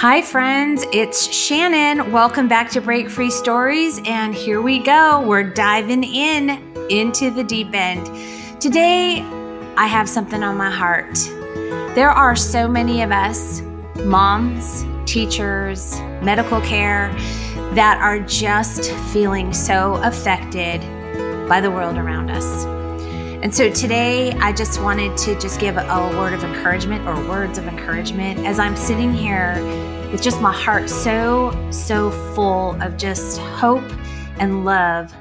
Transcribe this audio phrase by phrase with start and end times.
[0.00, 0.86] Hi, friends.
[0.94, 2.10] It's Shannon.
[2.10, 4.00] Welcome back to Break Free Stories.
[4.06, 5.20] And here we go.
[5.20, 6.48] We're diving in
[6.88, 8.06] into the deep end.
[8.62, 9.20] Today,
[9.76, 11.18] I have something on my heart.
[11.94, 13.60] There are so many of us,
[13.96, 17.12] moms, teachers, medical care,
[17.74, 20.80] that are just feeling so affected
[21.46, 22.79] by the world around us.
[23.42, 27.56] And so today, I just wanted to just give a word of encouragement or words
[27.56, 29.54] of encouragement as I'm sitting here
[30.12, 33.90] with just my heart so, so full of just hope
[34.38, 35.14] and love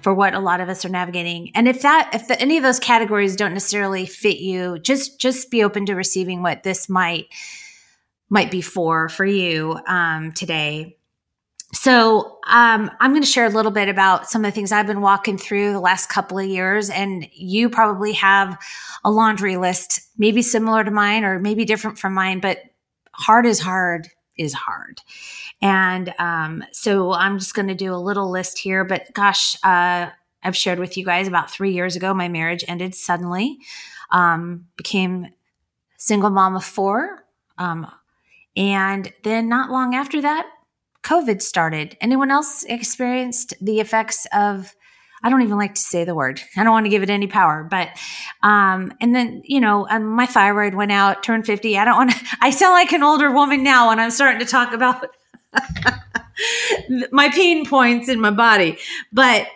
[0.00, 1.52] for what a lot of us are navigating.
[1.54, 5.48] And if that, if the, any of those categories don't necessarily fit you, just, just
[5.48, 7.26] be open to receiving what this might,
[8.28, 10.96] might be for, for you, um, today.
[11.72, 14.86] So um, I'm going to share a little bit about some of the things I've
[14.86, 18.58] been walking through the last couple of years, and you probably have
[19.04, 22.58] a laundry list, maybe similar to mine or maybe different from mine, but
[23.12, 25.00] hard is hard is hard.
[25.60, 30.08] And um, so I'm just going to do a little list here, but gosh, uh,
[30.42, 33.58] I've shared with you guys about three years ago, my marriage ended suddenly,
[34.10, 35.28] um, became
[35.98, 37.24] single mom of four.
[37.58, 37.86] Um,
[38.56, 40.46] and then not long after that,
[41.02, 41.96] COVID started.
[42.00, 44.74] Anyone else experienced the effects of
[45.24, 46.40] I don't even like to say the word.
[46.56, 47.90] I don't want to give it any power, but,
[48.42, 51.78] um, and then, you know, um, my thyroid went out, turned 50.
[51.78, 54.46] I don't want to, I sound like an older woman now when I'm starting to
[54.46, 55.06] talk about
[57.12, 58.78] my pain points in my body,
[59.12, 59.46] but,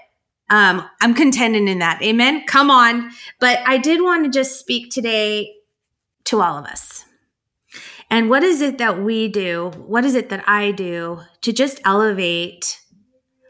[0.48, 2.00] um, I'm contending in that.
[2.02, 2.44] Amen.
[2.46, 3.10] Come on.
[3.40, 5.52] But I did want to just speak today
[6.26, 7.05] to all of us.
[8.10, 9.72] And what is it that we do?
[9.76, 12.80] What is it that I do to just elevate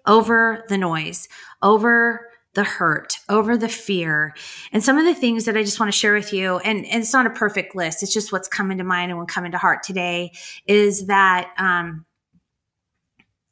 [0.06, 1.28] over the noise,
[1.62, 4.34] over the hurt, over the fear,
[4.72, 6.56] and some of the things that I just want to share with you.
[6.58, 8.02] And, and it's not a perfect list.
[8.02, 10.32] It's just what's coming to mind and what coming to heart today
[10.66, 12.06] is that um,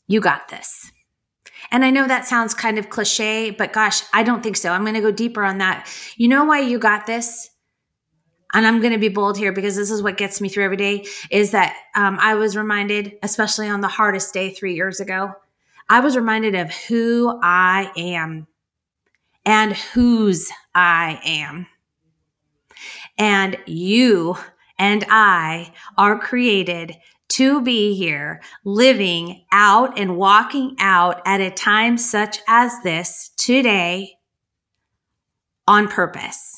[0.06, 0.90] you got this.
[1.70, 4.70] And I know that sounds kind of cliche, but gosh, I don't think so.
[4.70, 5.88] I'm going to go deeper on that.
[6.16, 7.50] You know why you got this?
[8.54, 10.76] And I'm going to be bold here because this is what gets me through every
[10.76, 15.32] day is that um, I was reminded, especially on the hardest day three years ago,
[15.88, 18.46] I was reminded of who I am
[19.44, 21.66] and whose I am.
[23.18, 24.36] And you
[24.78, 26.96] and I are created
[27.30, 34.14] to be here, living out and walking out at a time such as this today
[35.66, 36.53] on purpose.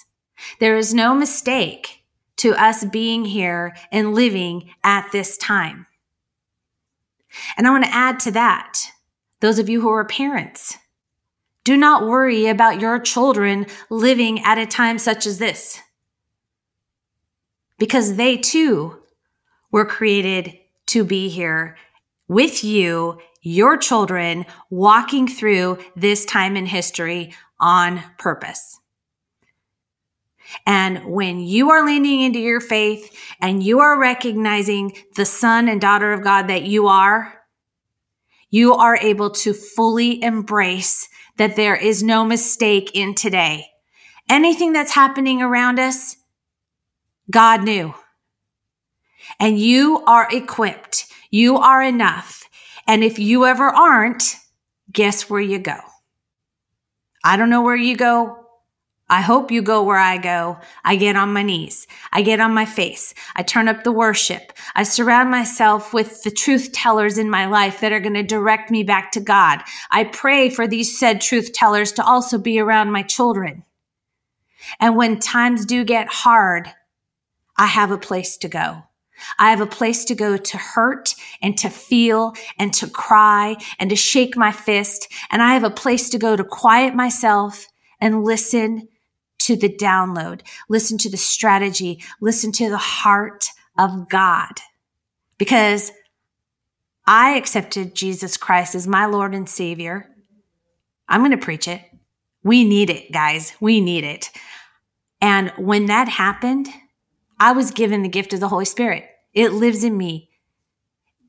[0.61, 2.03] There is no mistake
[2.39, 5.87] to us being here and living at this time.
[7.57, 8.79] And I want to add to that
[9.41, 10.79] those of you who are parents,
[11.65, 15.81] do not worry about your children living at a time such as this.
[17.79, 19.03] Because they too
[19.71, 21.77] were created to be here
[22.29, 28.81] with you, your children, walking through this time in history on purpose.
[30.65, 35.81] And when you are leaning into your faith and you are recognizing the son and
[35.81, 37.35] daughter of God that you are,
[38.51, 43.67] you are able to fully embrace that there is no mistake in today.
[44.29, 46.17] Anything that's happening around us,
[47.31, 47.95] God knew.
[49.39, 51.07] And you are equipped.
[51.31, 52.45] You are enough.
[52.87, 54.37] And if you ever aren't,
[54.91, 55.79] guess where you go?
[57.25, 58.46] I don't know where you go.
[59.09, 60.59] I hope you go where I go.
[60.85, 61.87] I get on my knees.
[62.13, 63.15] I get on my face.
[63.37, 64.53] I turn up the worship.
[64.75, 68.69] I surround myself with the truth tellers in my life that are going to direct
[68.69, 69.63] me back to God.
[69.93, 73.63] I pray for these said truth tellers to also be around my children.
[74.81, 76.73] And when times do get hard,
[77.57, 78.83] I have a place to go.
[79.39, 83.89] I have a place to go to hurt and to feel and to cry and
[83.91, 85.11] to shake my fist.
[85.31, 87.69] And I have a place to go to quiet myself
[88.01, 88.89] and listen
[89.47, 93.47] to the download, listen to the strategy, listen to the heart
[93.79, 94.61] of God.
[95.39, 95.93] Because
[97.07, 100.09] I accepted Jesus Christ as my Lord and Savior.
[101.09, 101.81] I'm going to preach it.
[102.43, 103.53] We need it, guys.
[103.61, 104.31] We need it.
[105.21, 106.69] And when that happened,
[107.39, 109.05] I was given the gift of the Holy Spirit.
[109.33, 110.31] It lives in me.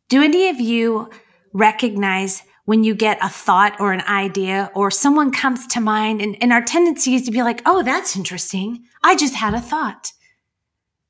[0.10, 1.12] Do any of you
[1.54, 6.36] recognize when you get a thought or an idea or someone comes to mind and,
[6.42, 8.84] and our tendency is to be like, Oh, that's interesting.
[9.02, 10.12] I just had a thought.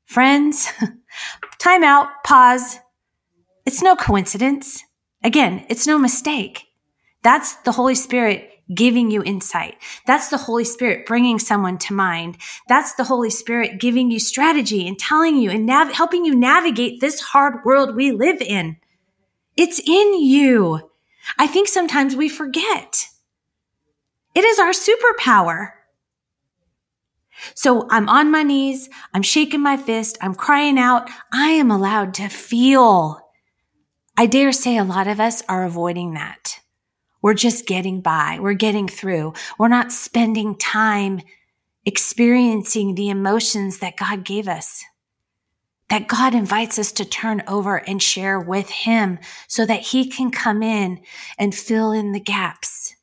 [0.05, 0.71] Friends,
[1.59, 2.77] time out, pause.
[3.65, 4.83] It's no coincidence.
[5.23, 6.63] Again, it's no mistake.
[7.23, 9.77] That's the Holy Spirit giving you insight.
[10.05, 12.37] That's the Holy Spirit bringing someone to mind.
[12.69, 17.01] That's the Holy Spirit giving you strategy and telling you and nav- helping you navigate
[17.01, 18.77] this hard world we live in.
[19.55, 20.86] It's in you.
[21.37, 23.07] I think sometimes we forget.
[24.35, 25.71] It is our superpower.
[27.53, 28.89] So I'm on my knees.
[29.13, 30.17] I'm shaking my fist.
[30.21, 31.09] I'm crying out.
[31.31, 33.19] I am allowed to feel.
[34.17, 36.59] I dare say a lot of us are avoiding that.
[37.21, 38.37] We're just getting by.
[38.39, 39.33] We're getting through.
[39.59, 41.21] We're not spending time
[41.85, 44.83] experiencing the emotions that God gave us.
[45.89, 50.31] That God invites us to turn over and share with Him so that He can
[50.31, 50.99] come in
[51.37, 52.95] and fill in the gaps,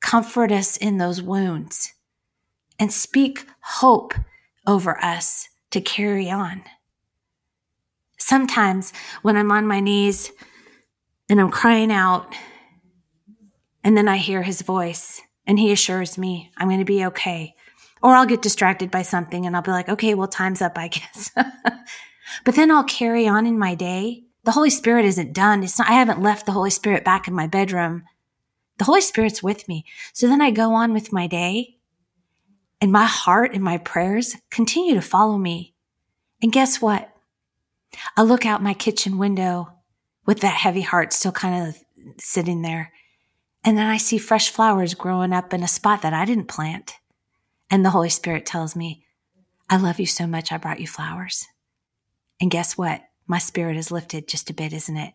[0.00, 1.94] comfort us in those wounds,
[2.78, 4.14] and speak hope
[4.66, 6.62] over us to carry on.
[8.18, 8.92] Sometimes
[9.22, 10.32] when I'm on my knees
[11.28, 12.34] and I'm crying out,
[13.84, 17.54] and then I hear his voice and he assures me I'm going to be okay.
[18.02, 20.88] Or I'll get distracted by something and I'll be like, okay, well, time's up, I
[20.88, 21.30] guess.
[22.44, 24.24] but then I'll carry on in my day.
[24.44, 25.62] The Holy Spirit isn't done.
[25.62, 28.02] It's not, I haven't left the Holy Spirit back in my bedroom.
[28.78, 29.84] The Holy Spirit's with me.
[30.12, 31.76] So then I go on with my day
[32.80, 35.74] and my heart and my prayers continue to follow me.
[36.42, 37.08] And guess what?
[38.16, 39.68] I look out my kitchen window
[40.26, 41.76] with that heavy heart still kind of
[42.18, 42.92] sitting there.
[43.64, 46.94] And then I see fresh flowers growing up in a spot that I didn't plant.
[47.72, 49.06] And the Holy Spirit tells me,
[49.70, 51.46] I love you so much, I brought you flowers.
[52.38, 53.00] And guess what?
[53.26, 55.14] My spirit is lifted just a bit, isn't it?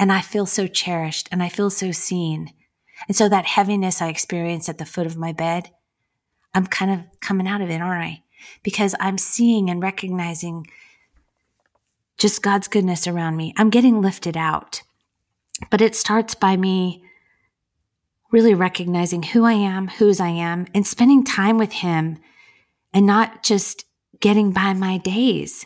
[0.00, 2.52] And I feel so cherished and I feel so seen.
[3.06, 5.70] And so that heaviness I experience at the foot of my bed,
[6.52, 8.24] I'm kind of coming out of it, aren't I?
[8.64, 10.66] Because I'm seeing and recognizing
[12.18, 13.54] just God's goodness around me.
[13.56, 14.82] I'm getting lifted out.
[15.70, 17.04] But it starts by me
[18.34, 22.18] really recognizing who I am, whose I am, and spending time with Him
[22.92, 23.84] and not just
[24.20, 25.64] getting by my days.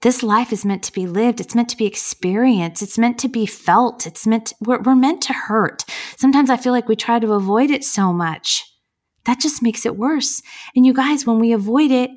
[0.00, 1.40] This life is meant to be lived.
[1.40, 2.80] It's meant to be experienced.
[2.80, 4.06] It's meant to be felt.
[4.06, 5.84] It's meant, to, we're, we're meant to hurt.
[6.16, 8.64] Sometimes I feel like we try to avoid it so much
[9.24, 10.42] that just makes it worse.
[10.76, 12.10] And you guys, when we avoid it,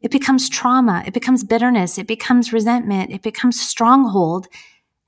[0.00, 1.02] it becomes trauma.
[1.04, 1.98] It becomes bitterness.
[1.98, 3.10] It becomes resentment.
[3.10, 4.46] It becomes stronghold.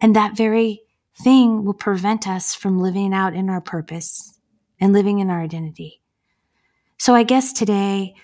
[0.01, 0.83] And that very
[1.23, 4.39] thing will prevent us from living out in our purpose
[4.81, 6.01] and living in our identity.
[6.99, 8.15] So I guess today,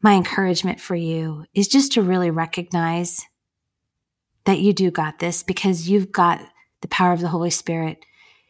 [0.00, 3.24] my encouragement for you is just to really recognize
[4.44, 6.40] that you do got this because you've got
[6.80, 8.04] the power of the Holy Spirit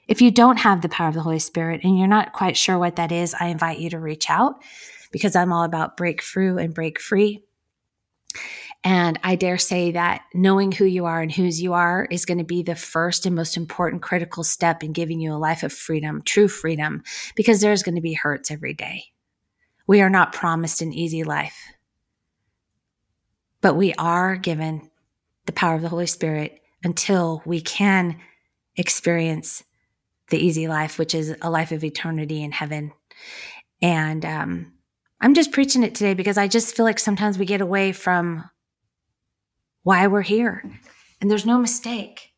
[0.08, 2.78] if you don't have the power of the Holy Spirit and you're not quite sure
[2.78, 4.62] what that is, I invite you to reach out
[5.10, 7.44] because I'm all about breakthrough and break free.
[8.84, 12.38] And I dare say that knowing who you are and whose you are is going
[12.38, 15.72] to be the first and most important critical step in giving you a life of
[15.72, 17.02] freedom, true freedom,
[17.36, 19.04] because there's going to be hurts every day.
[19.86, 21.56] We are not promised an easy life,
[23.60, 24.90] but we are given
[25.46, 28.18] the power of the Holy Spirit until we can
[28.76, 29.62] experience
[30.30, 32.92] the easy life, which is a life of eternity in heaven.
[33.80, 34.72] And um,
[35.20, 38.48] I'm just preaching it today because I just feel like sometimes we get away from
[39.82, 40.62] why we're here.
[41.20, 42.32] And there's no mistake.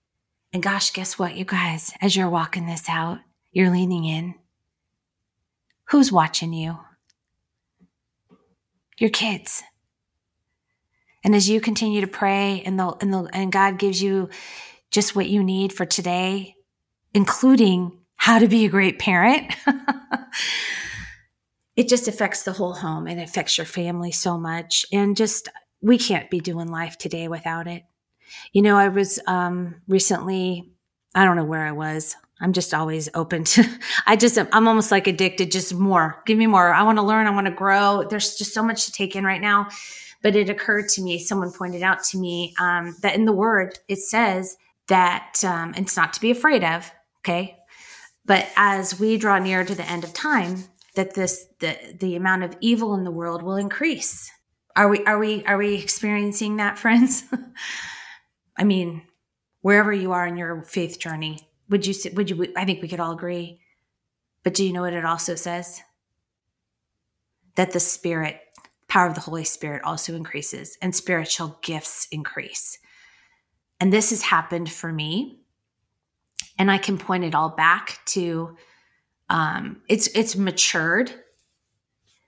[0.52, 1.92] And gosh, guess what, you guys?
[2.00, 3.18] As you're walking this out,
[3.52, 4.34] you're leaning in.
[5.90, 6.78] Who's watching you?
[8.98, 9.62] Your kids.
[11.24, 14.28] And as you continue to pray and the, and the, and God gives you
[14.90, 16.54] just what you need for today,
[17.14, 19.52] including how to be a great parent.
[21.76, 24.86] it just affects the whole home and affects your family so much.
[24.92, 25.48] And just,
[25.84, 27.84] we can't be doing life today without it.
[28.52, 30.72] You know, I was um, recently,
[31.14, 32.16] I don't know where I was.
[32.40, 33.64] I'm just always open to,
[34.06, 36.22] I just, I'm almost like addicted, just more.
[36.26, 36.72] Give me more.
[36.72, 37.26] I want to learn.
[37.26, 38.04] I want to grow.
[38.08, 39.68] There's just so much to take in right now.
[40.22, 43.78] But it occurred to me, someone pointed out to me um, that in the word,
[43.88, 44.56] it says
[44.88, 46.90] that um, it's not to be afraid of,
[47.24, 47.56] Okay.
[48.26, 50.64] But as we draw near to the end of time,
[50.94, 54.30] that this the the amount of evil in the world will increase.
[54.76, 57.24] Are we are we are we experiencing that, friends?
[58.56, 59.02] I mean,
[59.60, 63.00] wherever you are in your faith journey, would you would you I think we could
[63.00, 63.60] all agree.
[64.42, 65.80] But do you know what it also says?
[67.56, 68.40] That the spirit
[68.88, 72.78] power of the Holy Spirit also increases and spiritual gifts increase.
[73.80, 75.44] And this has happened for me
[76.58, 78.56] and I can point it all back to
[79.30, 81.12] um, it's it's matured,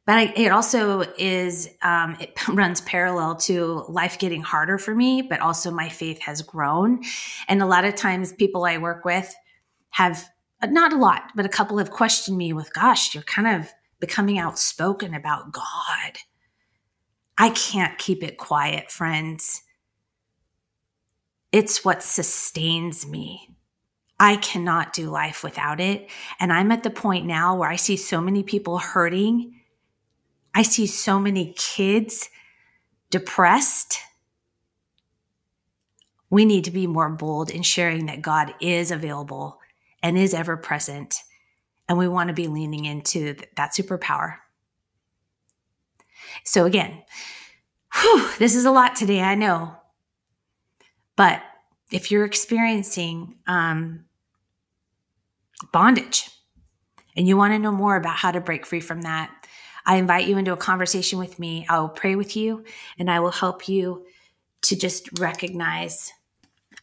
[0.06, 5.22] but I, it also is um, it runs parallel to life getting harder for me,
[5.22, 7.02] but also my faith has grown,
[7.48, 9.34] and a lot of times people I work with
[9.90, 10.28] have
[10.64, 13.70] not a lot, but a couple have questioned me with, gosh, you're kind of
[14.00, 16.18] becoming outspoken about God.
[17.38, 19.62] I can't keep it quiet, friends.
[21.52, 23.50] It's what sustains me.
[24.18, 26.10] I cannot do life without it.
[26.40, 29.55] And I'm at the point now where I see so many people hurting.
[30.56, 32.30] I see so many kids
[33.10, 33.98] depressed.
[36.30, 39.60] We need to be more bold in sharing that God is available
[40.02, 41.16] and is ever present.
[41.90, 44.36] And we want to be leaning into that superpower.
[46.42, 47.02] So, again,
[47.94, 49.76] whew, this is a lot today, I know.
[51.16, 51.42] But
[51.92, 54.06] if you're experiencing um,
[55.70, 56.30] bondage
[57.14, 59.35] and you want to know more about how to break free from that,
[59.86, 61.64] I invite you into a conversation with me.
[61.68, 62.64] I will pray with you
[62.98, 64.04] and I will help you
[64.62, 66.12] to just recognize